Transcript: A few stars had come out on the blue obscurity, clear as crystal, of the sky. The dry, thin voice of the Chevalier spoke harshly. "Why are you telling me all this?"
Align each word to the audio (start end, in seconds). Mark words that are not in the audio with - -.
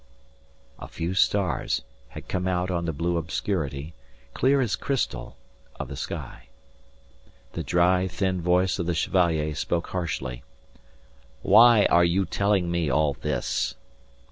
A 0.79 0.87
few 0.87 1.13
stars 1.13 1.83
had 2.07 2.27
come 2.27 2.47
out 2.47 2.71
on 2.71 2.85
the 2.85 2.91
blue 2.91 3.17
obscurity, 3.17 3.93
clear 4.33 4.59
as 4.59 4.75
crystal, 4.75 5.37
of 5.79 5.89
the 5.89 5.95
sky. 5.95 6.47
The 7.53 7.61
dry, 7.61 8.07
thin 8.07 8.41
voice 8.41 8.79
of 8.79 8.87
the 8.87 8.95
Chevalier 8.95 9.53
spoke 9.53 9.89
harshly. 9.89 10.41
"Why 11.43 11.85
are 11.85 12.03
you 12.03 12.25
telling 12.25 12.71
me 12.71 12.89
all 12.89 13.13
this?" 13.13 13.75